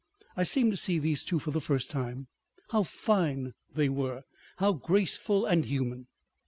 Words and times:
I 0.35 0.41
seemed 0.41 0.71
to 0.71 0.77
see 0.77 0.97
these 0.97 1.21
two 1.23 1.37
for 1.37 1.51
the 1.51 1.61
first 1.61 1.91
time; 1.91 2.25
how 2.71 2.81
fine 2.81 3.53
they 3.75 3.87
were, 3.87 4.23
how 4.57 4.73
graceful 4.73 5.45
and 5.45 5.63
human. 5.63 6.07